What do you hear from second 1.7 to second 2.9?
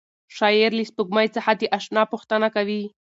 اشنا پوښتنه کوي.